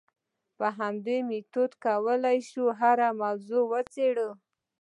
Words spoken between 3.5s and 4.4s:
وڅېړو.